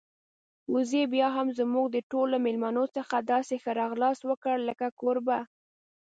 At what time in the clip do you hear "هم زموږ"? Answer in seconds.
1.37-1.85